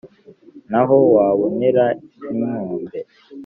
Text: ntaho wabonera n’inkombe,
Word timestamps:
ntaho 0.69 0.95
wabonera 1.13 1.85
n’inkombe, 2.37 2.99